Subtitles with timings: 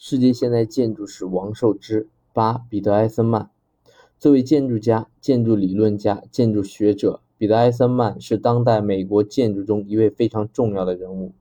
[0.00, 3.50] 世界现代建筑史王受之八彼得·埃森曼，
[4.16, 11.32] 作为建筑家、建筑理论家、建筑学者，彼得·埃森曼是当代美国建筑中一位非常重要的人物。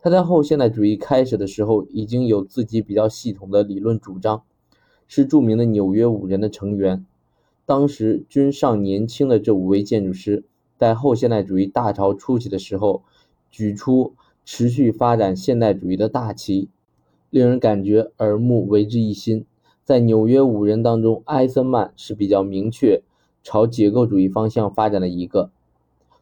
[0.00, 4.42] 他在后现代主义开始的时候已经有自己比较系统的理论主张，
[5.06, 7.06] 是著名的纽约五人的成员。
[7.64, 10.42] 当时均尚年轻的这五位建筑师，
[10.76, 13.04] 在后现代主义大潮初期的时候，
[13.52, 14.14] 举出
[14.44, 16.68] 持续发展现代主义的大旗。
[17.34, 19.44] 令人感觉耳目为之一新。
[19.82, 23.02] 在纽约五人当中，埃森曼是比较明确
[23.42, 25.50] 朝结构主义方向发展的一个。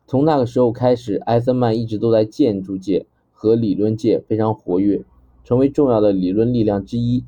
[0.06, 5.04] 从那个时候开始，埃森曼一直都在建筑界和理论界非常活跃，
[5.44, 7.24] 成为重要的理论力量之一。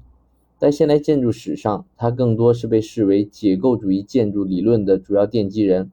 [0.56, 5.90] 在现代建筑史上，他更多是被视为结构主义建筑理论的主要奠基人，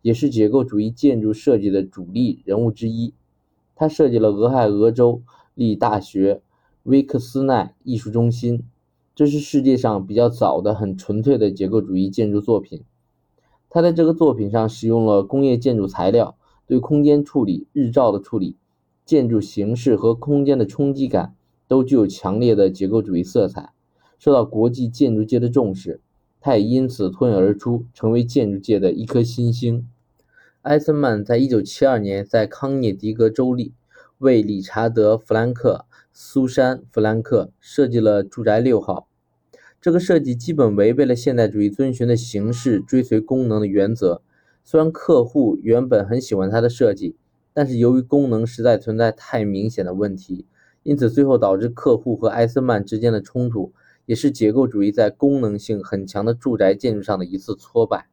[0.00, 3.12] 也是结构主义建筑设计的主力人物之一。
[3.76, 5.20] 他设计了俄亥俄州
[5.54, 6.40] 立大学。
[6.84, 8.62] 威克斯奈艺术中心，
[9.14, 12.82] 这是世界上比较早的很纯粹的结构主义建筑作品。
[13.70, 16.36] 他在这个作品上使用了工业建筑材料，
[16.66, 18.56] 对空间处理、日照的处理、
[19.06, 21.34] 建筑形式和空间的冲击感
[21.66, 23.72] 都具有强烈的结构主义色彩，
[24.18, 26.02] 受到国际建筑界的重视。
[26.38, 29.88] 他也因此脱颖而出，成为建筑界的一颗新星。
[30.60, 33.72] 埃森曼在一九七二年在康涅狄格州立，
[34.18, 35.86] 为理查德·弗兰克。
[36.16, 39.08] 苏珊·弗兰克设计了住宅六号，
[39.80, 44.22] 这个设计基本违背了现代主义遵循的形式追随功能的原则。
[44.62, 47.16] 虽然客户原本很喜欢他的设计，
[47.52, 50.46] 但是由于功能实在存在太明显的问题，
[50.84, 53.72] 因此最后导致客户和埃森曼之间的冲突，
[54.06, 58.06] 也是结构主义在功能性很强的住宅建筑上的一次挫败。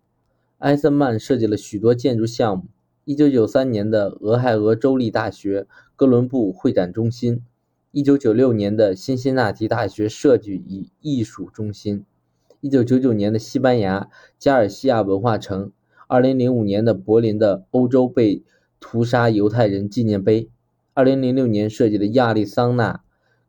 [0.57, 2.63] 埃森曼设计了许多建筑项目
[3.05, 7.43] ：1993年的俄亥俄州立大学哥伦布会展中心。
[7.91, 12.05] 一九九六年的辛辛那提大学设计与艺术中心，
[12.61, 15.73] 一九九九年的西班牙加尔西亚文化城，
[16.07, 18.43] 二零零五年的柏林的欧洲被
[18.79, 20.49] 屠杀犹太人纪念碑，
[20.93, 23.01] 二零零六年设计的亚利桑那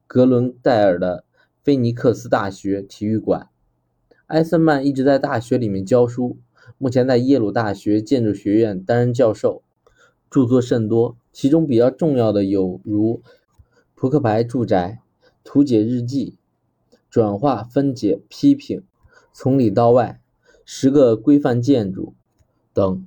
[0.09, 1.25] 格伦戴尔的
[1.63, 3.49] 菲尼克斯大学体育馆。
[4.27, 6.39] 埃森曼一直在大学里面教书，
[6.79, 9.63] 目前在耶鲁大学建筑学院担任教授，
[10.31, 13.23] 著作甚多，其中比较重要的有如。
[13.95, 15.01] 扑克牌住宅、
[15.45, 16.37] 图解日记、
[17.09, 18.83] 转化分解批评、
[19.33, 20.21] 从里到外、
[20.65, 22.15] 十个规范建筑
[22.73, 23.07] 等。